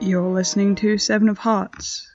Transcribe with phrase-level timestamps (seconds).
[0.00, 2.11] You're listening to Seven of Hearts.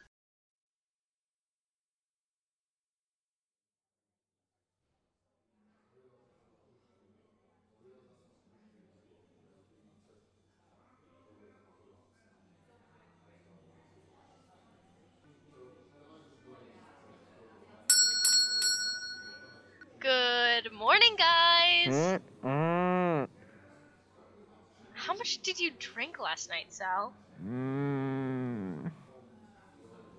[25.57, 27.13] Did you drink last night, Sal?
[27.43, 28.91] mm,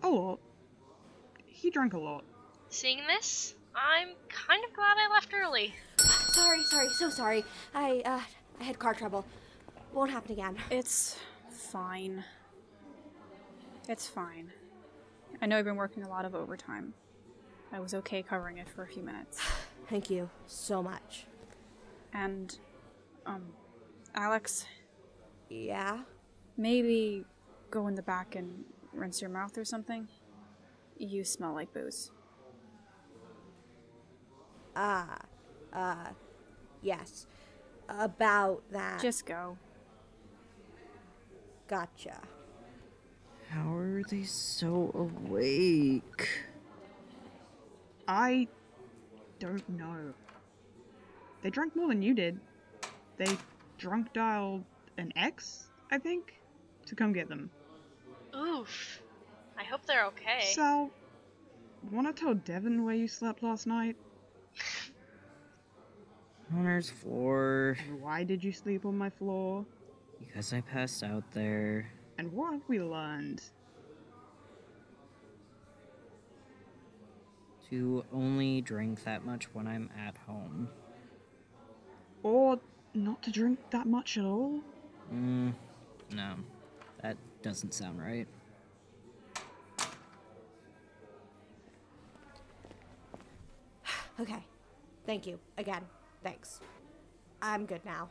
[0.02, 0.40] A lot.
[1.46, 2.24] He drank a lot.
[2.70, 5.74] Seeing this, I'm kind of glad I left early.
[5.98, 7.44] Sorry, sorry, so sorry.
[7.74, 8.20] I uh
[8.60, 9.24] I had car trouble.
[9.92, 10.56] Won't happen again.
[10.70, 11.16] It's
[11.50, 12.24] fine.
[13.88, 14.50] It's fine.
[15.40, 16.94] I know I've been working a lot of overtime.
[17.72, 19.40] I was okay covering it for a few minutes.
[19.88, 21.24] Thank you so much.
[22.12, 22.58] And,
[23.24, 23.46] um,
[24.14, 24.66] Alex,
[25.48, 26.00] Yeah.
[26.56, 27.24] maybe
[27.70, 30.08] go in the back and rinse your mouth or something?
[30.98, 32.10] You smell like booze.
[34.76, 35.18] Ah.
[35.72, 36.08] Uh
[36.82, 37.26] yes.
[37.88, 39.00] About that.
[39.00, 39.56] Just go.
[41.68, 42.20] gotcha.
[43.50, 46.28] how are they so awake?
[48.06, 48.48] I
[49.38, 50.14] don't know.
[51.42, 52.40] They drank more than you did.
[53.16, 53.36] They
[53.78, 54.64] drunk dialed
[54.98, 56.34] an ex, I think,
[56.86, 57.50] to come get them.
[58.36, 59.00] Oof.
[59.56, 60.50] I hope they're okay.
[60.52, 60.90] So,
[61.90, 63.96] wanna tell Devon where you slept last night?
[66.50, 67.76] Connor's floor.
[67.86, 69.64] And why did you sleep on my floor?
[70.18, 71.90] Because I passed out there.
[72.18, 73.42] And what have we learned?
[77.70, 80.68] To only drink that much when I'm at home.
[82.22, 82.58] Or
[82.94, 84.60] not to drink that much at all?
[85.12, 85.54] Mm,
[86.12, 86.34] no.
[87.02, 88.26] That doesn't sound right.
[94.20, 94.44] Okay.
[95.06, 95.38] Thank you.
[95.56, 95.82] Again.
[96.22, 96.60] Thanks.
[97.40, 98.08] I'm good now.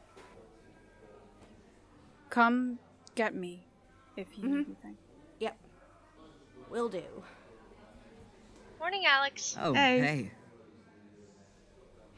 [2.30, 2.80] Come
[3.16, 3.63] get me
[4.16, 4.50] if you Mhm.
[4.59, 4.97] need anything.
[5.40, 5.57] Yep.
[6.69, 7.24] Will do.
[8.80, 9.56] Morning, Alex.
[9.59, 10.00] Oh, Hey.
[10.00, 10.31] hey.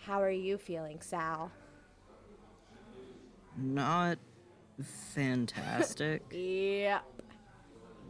[0.02, 1.52] How are you feeling, Sal?
[3.58, 4.18] Not
[4.84, 6.24] fantastic.
[6.32, 7.04] Yep.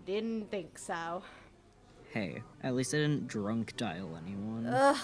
[0.06, 1.22] Didn't think so.
[2.13, 4.66] hey, at least I didn't drunk dial anyone.
[4.68, 4.97] Ugh.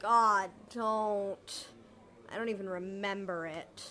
[0.00, 1.66] God, don't.
[2.30, 3.82] I don't even remember it.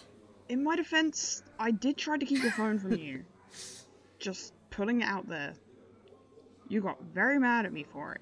[0.49, 3.23] In my defense, I did try to keep your phone from you.
[4.19, 5.53] Just putting it out there.
[6.69, 8.21] You got very mad at me for it.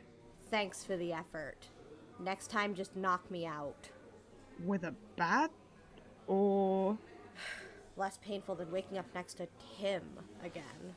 [0.49, 1.57] Thanks for the effort.
[2.19, 3.89] Next time, just knock me out.
[4.63, 5.51] With a bat?
[6.27, 6.97] Or.
[7.97, 9.47] Less painful than waking up next to
[9.79, 10.03] Tim
[10.43, 10.95] again.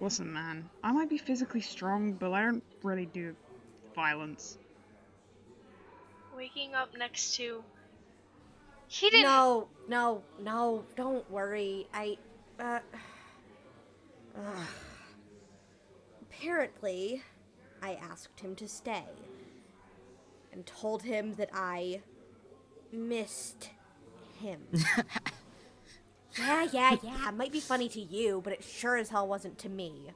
[0.00, 3.36] Listen, man, I might be physically strong, but I don't really do
[3.94, 4.58] violence.
[6.36, 7.62] Waking up next to.
[8.88, 9.24] He didn't.
[9.24, 11.86] No, no, no, don't worry.
[11.94, 12.18] I,
[12.58, 12.80] uh.
[14.36, 14.66] ugh.
[16.22, 17.22] Apparently,
[17.80, 19.04] I asked him to stay.
[20.52, 22.02] And told him that I
[22.92, 23.70] missed
[24.38, 24.60] him.
[26.38, 27.28] yeah, yeah, yeah.
[27.28, 30.10] It might be funny to you, but it sure as hell wasn't to me.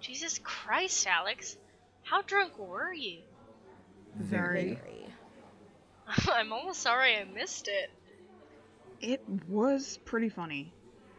[0.00, 1.56] Jesus Christ, Alex.
[2.02, 3.20] How drunk were you?
[4.16, 4.74] Very.
[4.74, 5.06] Very.
[6.32, 7.90] I'm almost sorry I missed it.
[9.00, 10.72] It was pretty funny.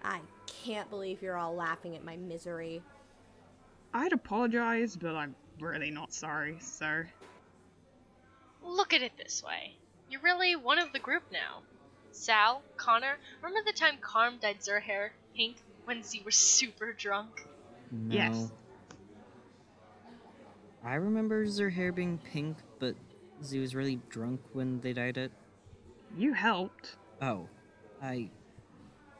[0.03, 2.81] I can't believe you're all laughing at my misery.
[3.93, 7.03] I'd apologize, but I'm really not sorry, so.
[8.63, 9.75] Look at it this way.
[10.09, 11.61] You're really one of the group now.
[12.19, 17.47] Sal, Connor, remember the time Carm dyed her hair pink when Z were super drunk?
[17.93, 18.13] no.
[18.13, 18.51] Yes.
[20.83, 22.95] I remember her hair being pink, but
[23.41, 25.31] Z was really drunk when they dyed it.
[26.17, 26.97] You helped.
[27.21, 27.47] Oh,
[28.03, 28.29] I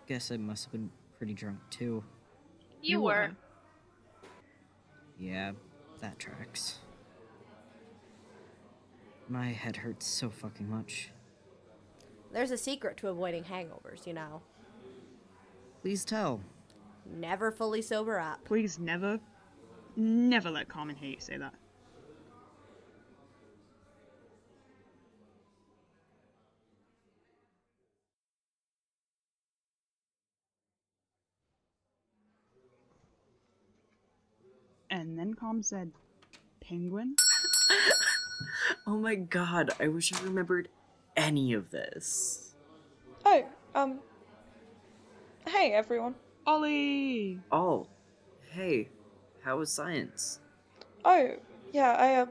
[0.06, 2.04] guess I must have been pretty drunk too.
[2.82, 3.08] You, You were.
[3.14, 3.32] were.
[5.18, 5.54] Yeah,
[6.02, 6.80] that tracks.
[9.30, 11.12] My head hurts so fucking much.
[12.32, 14.42] There's a secret to avoiding hangovers, you know.
[15.82, 16.42] Please tell.
[17.06, 18.46] Never fully sober up.
[18.46, 19.20] Please never,
[19.96, 21.54] never let Carmen hear you say that.
[34.92, 35.92] And then Carm said,
[36.62, 37.16] penguin?
[38.88, 40.68] oh my god, I wish I remembered
[41.20, 42.56] any of this.
[43.26, 43.44] Oh,
[43.76, 44.00] um.
[45.48, 46.16] Hey, everyone.
[46.48, 47.40] Ollie!
[47.52, 47.88] Oh,
[48.52, 48.88] hey,
[49.44, 50.40] how was science?
[51.04, 51.36] Oh,
[51.74, 52.26] yeah, I, uh.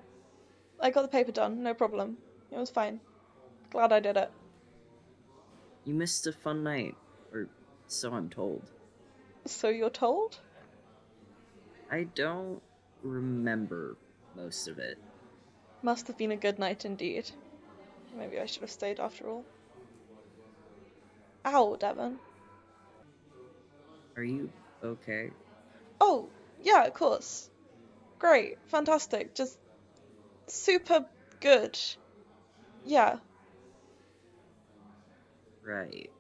[0.81, 2.17] I got the paper done, no problem.
[2.51, 3.01] It was fine.
[3.71, 4.31] Glad I did it.
[5.85, 6.95] You missed a fun night,
[7.33, 7.49] or
[7.87, 8.63] so I'm told.
[9.45, 10.39] So you're told?
[11.91, 12.63] I don't
[13.03, 13.97] remember
[14.35, 14.99] most of it.
[15.83, 17.31] Must have been a good night indeed.
[18.17, 19.45] Maybe I should have stayed after all.
[21.45, 22.19] Ow, Devon.
[24.17, 24.51] Are you
[24.83, 25.31] okay?
[26.01, 26.29] Oh,
[26.63, 27.49] yeah, of course.
[28.19, 29.59] Great, fantastic, just
[30.47, 31.07] super
[31.41, 31.79] good.
[32.85, 33.19] Yeah.
[35.65, 36.11] Right.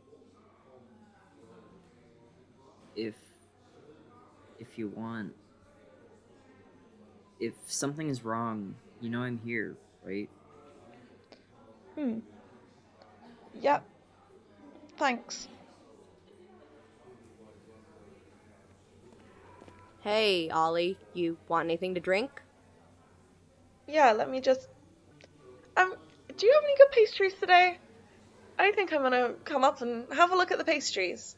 [2.94, 3.14] If
[4.58, 5.34] if you want
[7.40, 10.28] if something is wrong, you know I'm here, right?
[11.98, 12.20] Hmm.
[13.60, 13.82] Yep.
[14.98, 15.48] Thanks.
[20.02, 22.30] Hey, Ollie, you want anything to drink?
[23.88, 24.68] Yeah, let me just.
[25.76, 25.92] Um,
[26.36, 27.76] do you have any good pastries today?
[28.56, 31.34] I think I'm gonna come up and have a look at the pastries.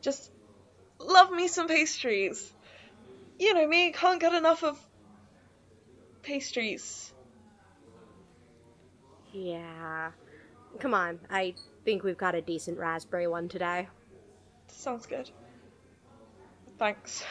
[0.00, 0.30] Just
[1.00, 2.52] love me some pastries.
[3.40, 4.78] You know me, can't get enough of
[6.22, 7.12] pastries.
[9.34, 10.12] Yeah.
[10.78, 11.54] Come on, I
[11.84, 13.88] think we've got a decent raspberry one today.
[14.68, 15.30] Sounds good.
[16.78, 17.24] Thanks.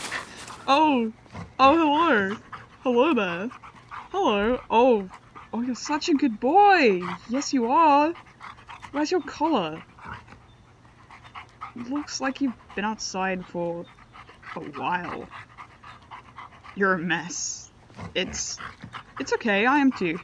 [0.69, 1.13] Oh!
[1.59, 2.37] Oh, hello!
[2.83, 3.49] Hello there!
[4.19, 4.59] Hello!
[4.71, 5.07] Oh!
[5.53, 7.01] Oh, you're such a good boy!
[7.29, 8.15] Yes, you are!
[8.91, 9.83] Where's your collar?
[11.75, 13.85] Looks like you've been outside for
[14.55, 15.29] a while.
[16.75, 17.71] You're a mess.
[18.15, 18.57] It's.
[19.19, 20.17] It's okay, I am too.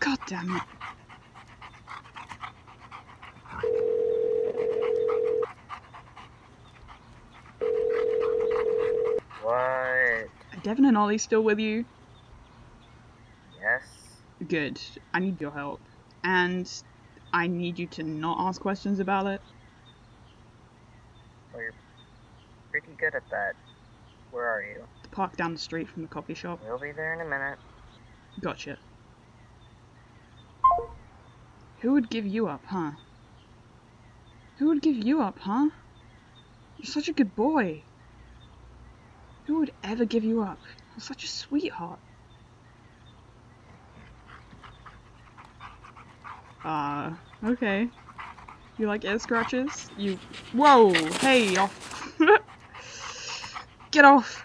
[0.00, 0.62] God damn it.
[10.70, 11.84] Devon and Ollie still with you?
[13.60, 13.82] Yes?
[14.46, 14.80] Good.
[15.12, 15.80] I need your help.
[16.22, 16.70] And
[17.32, 19.40] I need you to not ask questions about it.
[21.52, 21.74] Well, you're
[22.70, 23.54] pretty good at that.
[24.30, 24.84] Where are you?
[25.02, 26.60] The park down the street from the coffee shop.
[26.64, 27.58] We'll be there in a minute.
[28.40, 28.78] Gotcha.
[31.80, 32.92] Who would give you up, huh?
[34.58, 35.70] Who would give you up, huh?
[36.78, 37.82] You're such a good boy.
[39.50, 40.60] Who would ever give you up?
[40.94, 41.98] You're such a sweetheart.
[46.64, 47.14] Uh,
[47.44, 47.88] okay.
[48.78, 49.90] You like air scratches?
[49.98, 50.20] You.
[50.52, 50.92] Whoa!
[51.18, 52.16] Hey, off!
[53.90, 54.44] Get off!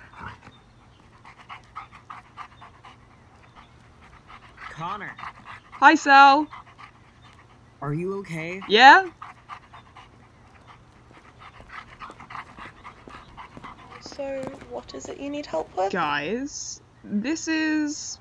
[4.72, 5.16] Connor,
[5.74, 6.48] Hi, Sal!
[7.80, 8.60] are you okay?
[8.68, 9.06] Yeah?
[14.16, 15.92] So, what is it you need help with?
[15.92, 18.18] Guys, this is.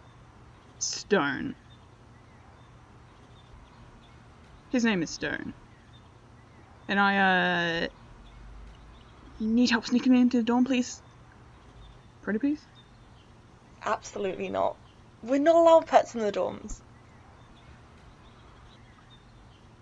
[0.81, 1.55] Stone.
[4.71, 5.55] His name is Stone.
[6.89, 7.89] And I, uh.
[9.39, 11.01] You need help sneaking me into the dorm, please?
[12.23, 12.61] Pretty please?
[13.85, 14.77] Absolutely not.
[15.23, 16.81] We're not allowed pets in the dorms.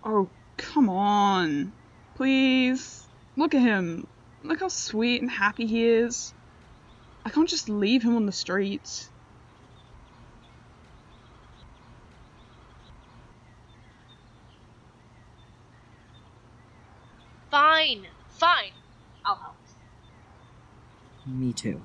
[0.04, 1.72] Oh, come on.
[2.16, 3.06] Please.
[3.36, 4.06] Look at him.
[4.44, 6.34] Look how sweet and happy he is.
[7.24, 9.08] I can't just leave him on the streets.
[17.50, 18.72] Fine, fine.
[19.24, 19.56] I'll help.
[21.26, 21.80] Me too.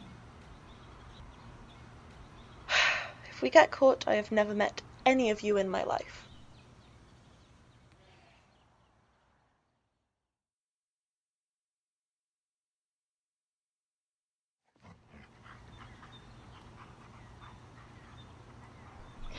[3.30, 6.28] If we get caught, I have never met any of you in my life.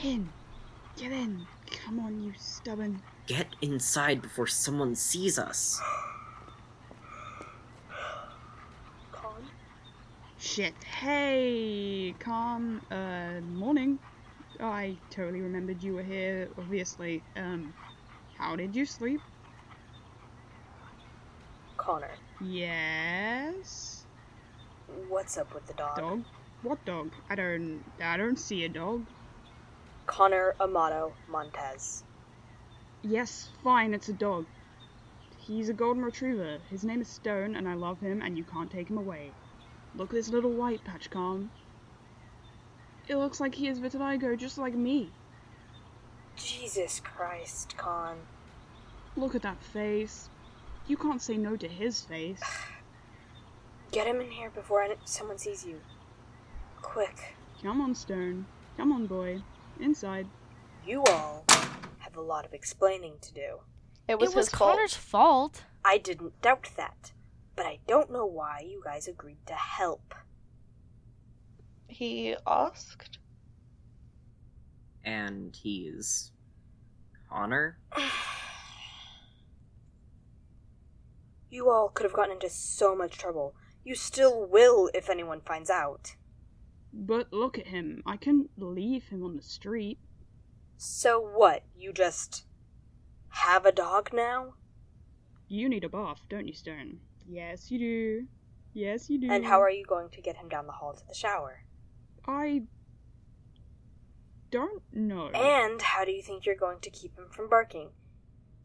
[0.02, 0.28] In.
[0.97, 1.47] Get in.
[1.85, 3.02] Come on, you stubborn.
[3.26, 5.81] Get inside before someone sees us.
[9.12, 9.45] Con?
[10.38, 10.75] Shit.
[10.85, 12.81] Hey, Carm.
[12.90, 13.99] Uh, morning.
[14.61, 17.23] I totally remembered you were here, obviously.
[17.37, 17.75] Um,
[18.37, 19.21] how did you sleep?
[21.76, 24.05] Connor, Yes.
[25.09, 25.97] what's up with the dog?
[25.97, 26.25] Dog?
[26.62, 27.11] What dog?
[27.31, 27.83] I don't.
[28.02, 29.05] I don't see a dog.
[30.09, 32.03] Connor Amato Montez.
[33.03, 34.47] Yes, fine, it's a dog.
[35.37, 36.59] He's a golden retriever.
[36.71, 39.33] His name is Stone, and I love him, and you can't take him away.
[39.95, 41.50] Look at this little white patch, Carm.
[43.07, 45.11] It looks like he has vitiligo, just like me.
[46.37, 48.17] Jesus Christ, Con.
[49.15, 50.31] Look at that face.
[50.87, 52.41] You can't say no to his face.
[53.93, 55.81] Get him in here before someone sees you.
[56.81, 57.37] Quick.
[57.62, 58.47] Come on, Stone.
[58.79, 59.43] Come on, boy.
[59.80, 60.26] Inside.
[60.87, 61.44] You all
[61.99, 63.58] have a lot of explaining to do.
[64.08, 64.73] It was, it was his fault.
[64.73, 65.64] Connor's fault.
[65.85, 67.12] I didn't doubt that,
[67.54, 70.14] but I don't know why you guys agreed to help.
[71.87, 73.18] He asked.
[75.04, 76.32] And he's.
[77.30, 77.78] Connor?
[81.50, 83.54] You all could have gotten into so much trouble.
[83.82, 86.14] You still will if anyone finds out.
[86.92, 88.02] But look at him.
[88.07, 89.99] I couldn't leave him on the street.
[90.76, 91.64] So what?
[91.76, 92.45] You just
[93.30, 94.54] have a dog now?
[95.49, 96.99] You need a bath, don't you, Stone?
[97.26, 98.26] Yes, you do.
[98.75, 99.30] Yes, you do.
[99.30, 101.64] And how are you going to get him down the hall to the shower?
[102.26, 102.62] I
[104.50, 105.28] don't know.
[105.28, 107.90] And how do you think you're going to keep him from barking?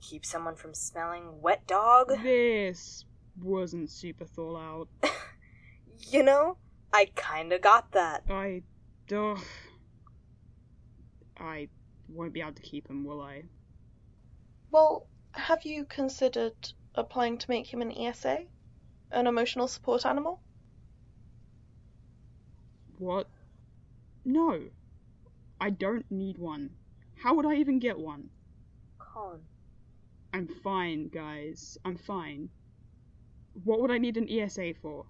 [0.01, 2.11] Keep someone from smelling wet dog?
[2.21, 3.05] This
[3.41, 4.87] wasn't super thought out.
[6.09, 6.57] You know,
[6.93, 8.23] I kinda got that.
[8.29, 8.61] I.
[9.11, 9.39] Ugh.
[11.37, 11.67] I
[12.07, 13.45] won't be able to keep him, will I?
[14.69, 16.53] Well, have you considered
[16.93, 18.45] applying to make him an ESA?
[19.11, 20.39] An emotional support animal?
[22.99, 23.27] What?
[24.23, 24.61] No.
[25.59, 26.69] I don't need one.
[27.15, 28.29] How would I even get one?
[28.99, 29.41] Con.
[30.31, 31.77] I'm fine, guys.
[31.83, 32.49] I'm fine.
[33.63, 35.05] What would I need an ESA for?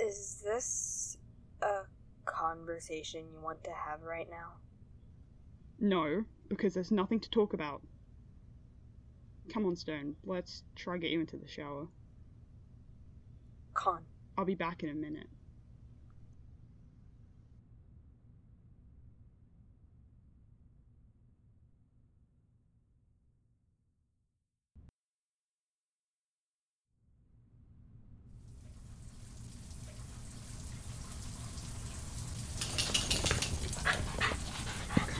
[0.00, 1.18] Is this
[1.62, 1.82] a
[2.24, 4.54] conversation you want to have right now?
[5.78, 7.82] No, because there's nothing to talk about.
[9.52, 10.16] Come on, Stone.
[10.24, 11.86] Let's try get you into the shower.
[13.74, 14.02] Con.
[14.36, 15.28] I'll be back in a minute.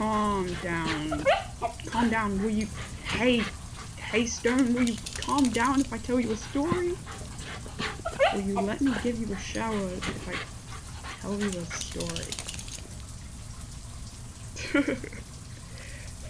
[0.05, 1.25] Calm down.
[1.87, 2.67] Calm down, will you?
[3.05, 3.41] Hey,
[3.97, 6.93] hey, Stone, will you calm down if I tell you a story?
[8.35, 10.35] Will you let me give you a shower if I
[11.21, 12.33] tell you a story?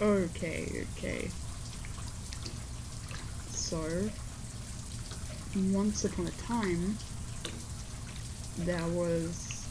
[0.00, 1.30] okay, okay.
[3.50, 4.08] So,
[5.54, 6.96] once upon a time,
[8.56, 9.66] there was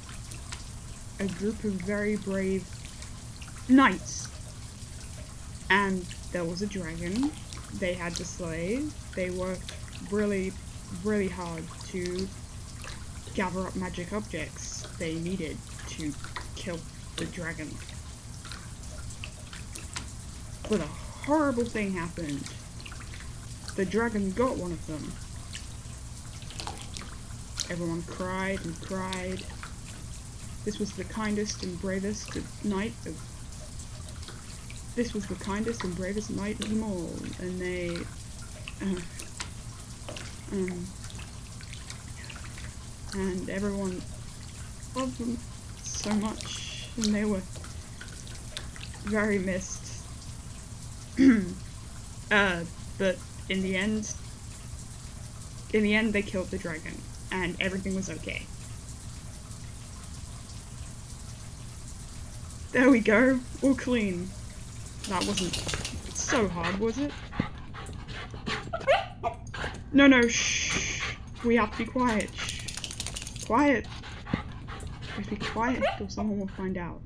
[1.20, 2.68] a group of very brave
[3.70, 4.28] knights.
[5.70, 7.32] And there was a dragon
[7.80, 8.84] they had to slay.
[9.16, 9.74] They worked
[10.12, 10.54] really,
[11.04, 12.28] really hard to
[13.34, 15.58] gather up magic objects they needed
[15.90, 16.14] to
[16.56, 16.80] kill
[17.18, 17.70] the dragon.
[20.70, 20.88] But a
[21.26, 22.50] horrible thing happened.
[23.76, 25.12] The dragon got one of them.
[27.70, 29.44] Everyone cried and cried.
[30.64, 33.35] This was the kindest and bravest knight of
[34.96, 37.90] this was the kindest and bravest knight of them all, and they,
[38.82, 39.02] uh,
[40.54, 40.86] um,
[43.14, 44.02] and everyone
[44.96, 45.38] loved them
[45.84, 47.42] so much, and they were
[49.04, 50.02] very missed.
[52.32, 52.64] uh,
[52.98, 53.18] but
[53.50, 54.14] in the end,
[55.74, 56.96] in the end, they killed the dragon,
[57.34, 58.46] and everything was okay.
[62.72, 64.30] There we go, all clean.
[65.10, 65.54] That wasn't
[66.14, 67.12] so hard, was it?
[69.94, 71.02] No, no, shh.
[71.44, 72.30] We have to be quiet.
[72.36, 73.46] Shh.
[73.46, 73.86] Quiet.
[75.18, 77.02] We have to be quiet or someone will find out.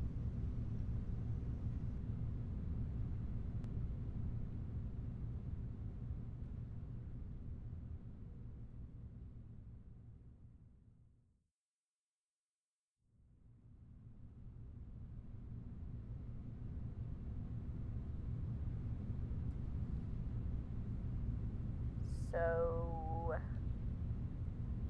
[22.39, 23.35] So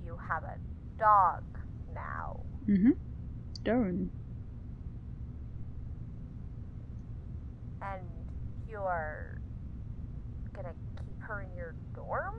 [0.06, 0.58] you have a
[1.00, 1.44] dog
[1.96, 2.42] now.
[2.68, 2.92] Mm-hmm.
[3.54, 4.12] Stone.
[7.82, 8.02] And
[8.70, 9.42] you're
[10.54, 12.36] gonna keep her in your dorm?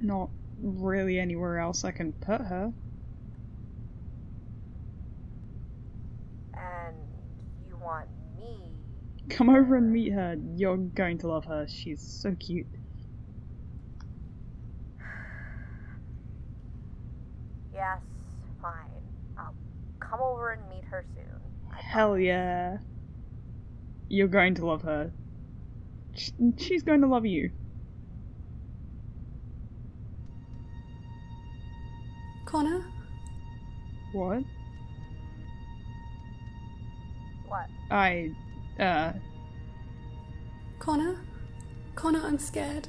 [0.00, 0.28] not
[0.60, 2.72] really anywhere else I can put her.
[6.52, 6.96] And
[7.66, 8.58] you want me?
[9.30, 10.36] Come over and meet her.
[10.56, 11.66] You're going to love her.
[11.66, 12.66] She's so cute.
[17.74, 17.98] Yes,
[18.62, 18.72] fine.
[19.36, 19.54] I'll
[19.98, 21.40] come over and meet her soon.
[21.76, 22.78] Hell yeah.
[24.08, 25.10] You're going to love her.
[26.56, 27.50] She's going to love you.
[32.44, 32.84] Connor?
[34.12, 34.44] What?
[37.48, 37.66] What?
[37.90, 38.30] I,
[38.78, 39.12] uh,
[40.78, 41.16] Connor?
[41.96, 42.86] Connor, I'm scared.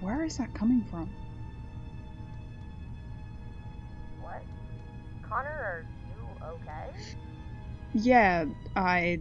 [0.00, 1.10] where is that coming from?
[5.34, 5.84] Connor, are
[6.16, 6.96] you okay?
[7.92, 8.44] Yeah,
[8.76, 9.18] I,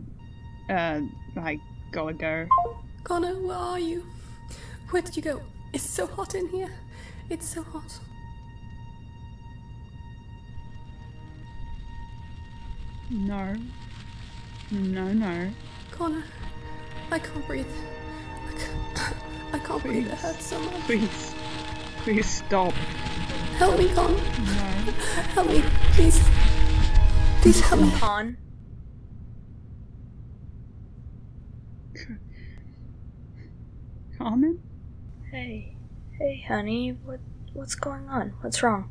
[0.69, 1.01] uh,
[1.35, 1.59] I
[1.91, 2.47] gotta go.
[3.03, 4.05] Connor, where are you?
[4.91, 5.41] Where did you go?
[5.73, 6.71] It's so hot in here.
[7.31, 7.99] It's so hot.
[13.09, 13.55] No.
[14.69, 15.49] No, no.
[15.89, 16.23] Connor,
[17.09, 17.65] I can't breathe.
[18.47, 19.15] I can't,
[19.53, 20.05] I can't breathe.
[20.05, 20.73] It hurts so much.
[20.81, 21.33] Please.
[22.03, 22.75] Please stop.
[23.57, 24.13] Help me, Connor.
[24.13, 24.91] No.
[25.33, 26.21] Help me, please.
[27.41, 27.91] Please help me.
[27.99, 28.37] Con.
[34.17, 34.59] Carmen?
[35.31, 35.75] Hey.
[36.17, 36.97] Hey, honey.
[37.03, 37.19] What
[37.53, 38.33] what's going on?
[38.41, 38.89] What's wrong?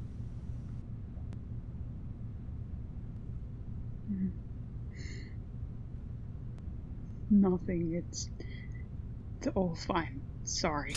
[7.33, 7.95] Nothing.
[7.95, 8.29] It's,
[9.39, 10.21] it's all fine.
[10.45, 10.95] Sorry.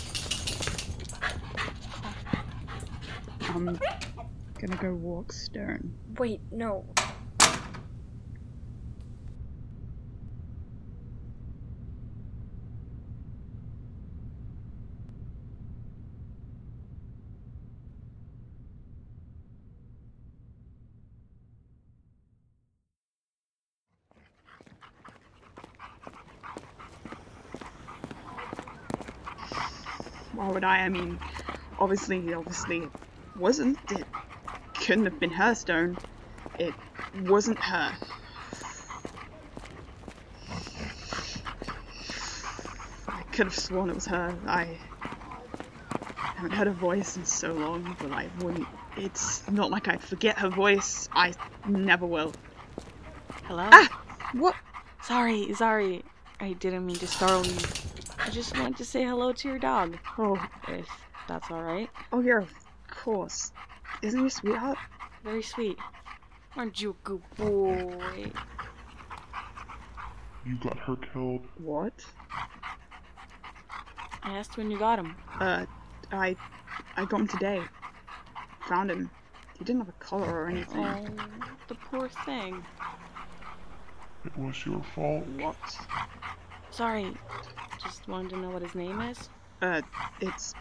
[3.55, 3.79] I'm
[4.59, 5.93] gonna go walk Stone.
[6.17, 6.83] Wait, no.
[30.33, 30.79] Why would I?
[30.79, 31.18] I mean,
[31.79, 32.89] obviously, obviously,
[33.35, 33.77] wasn't.
[33.91, 34.05] It
[34.74, 35.98] couldn't have been her stone.
[36.59, 36.74] It
[37.21, 37.93] wasn't her.
[43.07, 44.35] I could have sworn it was her.
[44.48, 44.77] I
[46.35, 48.67] haven't heard her voice in so long, but I wouldn't.
[48.98, 51.09] It's not like I forget her voice.
[51.11, 51.33] I
[51.67, 52.33] never will.
[53.43, 53.67] Hello?
[53.71, 54.01] Ah!
[54.33, 54.55] What?
[55.03, 56.03] Sorry, sorry.
[56.39, 57.57] I didn't mean to startle you.
[58.19, 59.98] I just wanted to say hello to your dog.
[60.17, 60.87] Oh, If
[61.27, 61.89] that's alright.
[62.11, 62.65] oh of
[63.05, 63.51] course.
[64.01, 64.79] Isn't he a sweetheart?
[65.24, 65.77] Very sweet.
[66.57, 68.31] Aren't you a good boy?
[70.44, 71.46] You got her killed.
[71.57, 71.94] What?
[74.24, 75.15] I asked when you got him.
[75.39, 75.68] Uh,
[76.11, 76.35] I,
[76.98, 77.61] I got him today.
[78.70, 79.11] Found him.
[79.59, 80.83] He didn't have a collar or anything.
[80.83, 81.05] Oh,
[81.68, 82.65] the poor thing.
[84.25, 85.27] It was your fault.
[85.37, 85.55] What?
[86.72, 87.13] Sorry.
[87.83, 89.29] Just wanted to know what his name is.
[89.61, 89.83] Uh,
[90.22, 90.55] it's,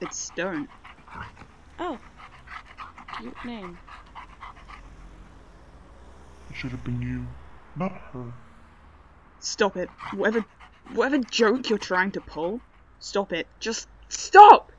[0.00, 0.66] it's Stone.
[1.78, 1.98] Oh.
[3.18, 3.78] Cute name.
[6.50, 7.26] It should have been you,
[7.76, 8.32] not her.
[9.40, 9.88] Stop it.
[10.14, 10.44] Whatever,
[10.92, 12.60] whatever joke you're trying to pull,
[13.00, 13.46] stop it.
[13.58, 14.70] Just stop!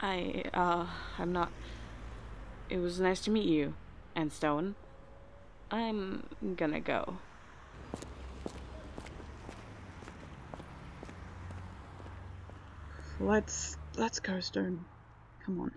[0.00, 0.86] I, uh,
[1.18, 1.50] I'm not.
[2.68, 3.74] It was nice to meet you,
[4.14, 4.74] and Stone.
[5.70, 6.24] I'm
[6.56, 7.16] gonna go.
[13.20, 14.84] Let's, let's go, Stone.
[15.48, 15.72] Come on.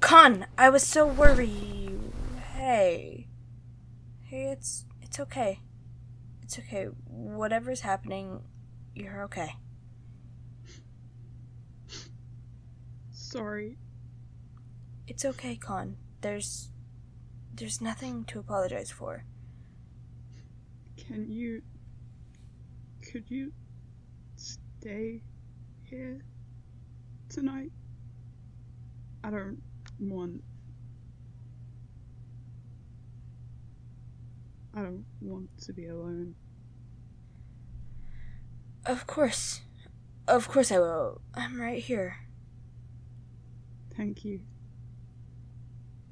[0.00, 2.00] Con, I was so worried.
[2.56, 3.26] Hey.
[4.22, 5.60] Hey, it's it's okay.
[6.42, 6.84] It's okay.
[7.04, 8.40] Whatever's happening,
[8.94, 9.56] you're okay.
[13.10, 13.76] Sorry.
[15.06, 15.98] It's okay, Con.
[16.22, 16.70] There's
[17.58, 19.24] there's nothing to apologize for.
[20.96, 21.62] Can you,
[23.02, 23.52] could you
[24.36, 25.22] stay
[25.82, 26.20] here
[27.28, 27.70] tonight?
[29.24, 29.60] I don't
[29.98, 30.42] want.
[34.74, 36.36] I don't want to be alone.
[38.86, 39.62] Of course.
[40.28, 41.20] Of course I will.
[41.34, 42.18] I'm right here.
[43.96, 44.40] Thank you.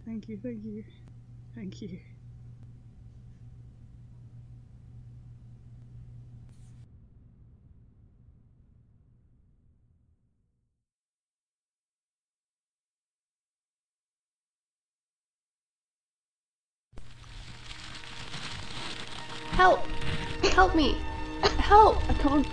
[0.05, 0.85] Thank you, thank you,
[1.57, 1.99] Thank you.
[19.53, 19.81] Help!
[20.53, 20.99] Help me!
[21.57, 21.97] Help!
[22.11, 22.47] I can't.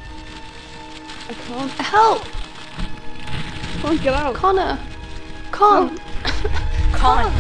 [1.28, 1.72] I can't.
[1.72, 2.22] Help!
[2.80, 4.34] I can't get out.
[4.36, 4.80] Connor!
[5.52, 6.00] Con!
[6.94, 7.34] Con!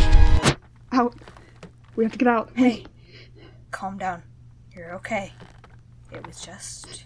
[0.91, 1.15] Out.
[1.95, 2.51] We have to get out.
[2.55, 2.85] Hey,
[3.71, 4.23] calm down.
[4.75, 5.31] You're okay.
[6.11, 7.05] It was just.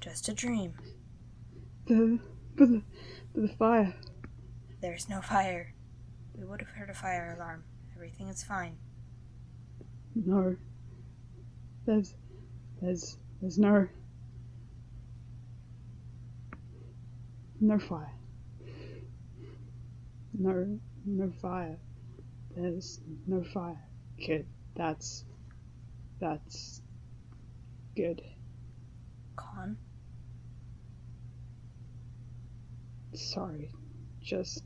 [0.00, 0.74] just a dream.
[1.86, 2.18] The,
[2.56, 2.82] the,
[3.34, 3.94] the fire.
[4.80, 5.74] There's no fire.
[6.36, 7.64] We would have heard a fire alarm.
[7.94, 8.76] Everything is fine.
[10.14, 10.56] No.
[11.86, 12.14] There's,
[12.80, 13.88] there's, there's no.
[17.60, 18.12] No fire.
[20.36, 21.76] No, no fire.
[22.56, 23.80] There's no fire.
[24.18, 25.24] Kid, that's.
[26.20, 26.82] That's.
[27.96, 28.22] Good.
[29.36, 29.76] Con?
[33.14, 33.70] Sorry.
[34.20, 34.64] Just.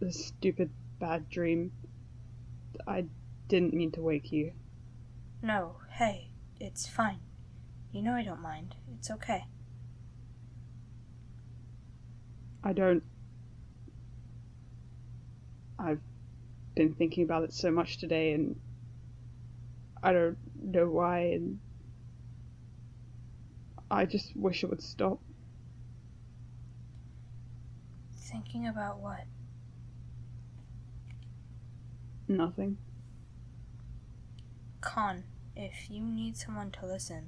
[0.00, 1.72] A stupid bad dream.
[2.86, 3.06] I
[3.48, 4.52] didn't mean to wake you.
[5.42, 7.20] No, hey, it's fine.
[7.92, 8.74] You know I don't mind.
[8.96, 9.44] It's okay.
[12.62, 13.02] I don't.
[15.78, 16.00] I've
[16.78, 18.54] been thinking about it so much today, and
[20.00, 21.58] I don't know why, and
[23.90, 25.18] I just wish it would stop.
[28.16, 29.24] Thinking about what?
[32.28, 32.78] Nothing.
[34.80, 35.24] Con,
[35.56, 37.26] if you need someone to listen,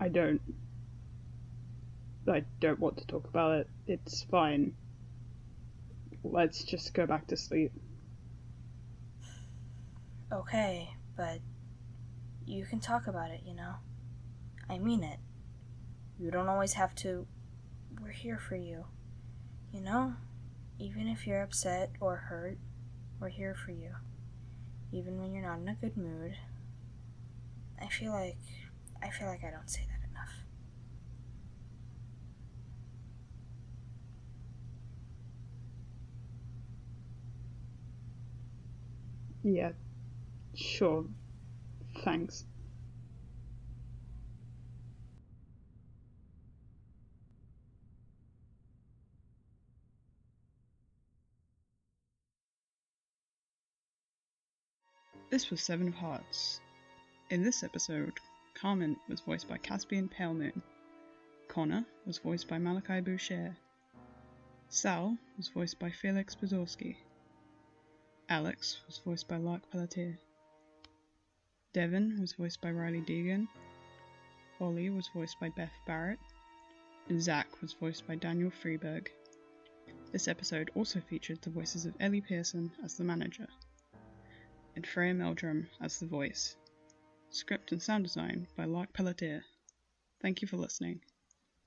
[0.00, 0.40] I don't.
[2.26, 3.68] I don't want to talk about it.
[3.86, 4.72] It's fine.
[6.24, 7.72] Let's just go back to sleep.
[10.32, 11.38] okay, but
[12.46, 13.74] you can talk about it, you know?
[14.68, 15.18] I mean it.
[16.18, 17.26] You don't always have to.
[18.00, 18.86] We're here for you.
[19.72, 20.14] You know?
[20.78, 22.58] Even if you're upset or hurt,
[23.20, 23.90] we're here for you.
[24.92, 26.34] Even when you're not in a good mood.
[27.80, 28.38] I feel like.
[29.02, 30.32] I feel like I don't say that enough.
[39.44, 39.72] Yeah,
[40.54, 41.04] sure.
[42.02, 42.44] Thanks.
[55.28, 56.60] This was Seven of Hearts.
[57.28, 58.14] In this episode,
[58.54, 60.62] Carmen was voiced by Caspian Palemoon.
[61.48, 63.54] Connor was voiced by Malachi Boucher.
[64.70, 66.96] Sal was voiced by Felix Pozorski.
[68.28, 70.18] Alex was voiced by Lark Pelletier.
[71.74, 73.48] Devon was voiced by Riley Deegan.
[74.60, 76.18] Ollie was voiced by Beth Barrett.
[77.08, 79.08] And Zach was voiced by Daniel Freeberg.
[80.10, 83.48] This episode also featured the voices of Ellie Pearson as the manager
[84.74, 86.56] and Freya Meldrum as the voice.
[87.30, 89.44] Script and sound design by Lark Pelletier.
[90.22, 91.00] Thank you for listening.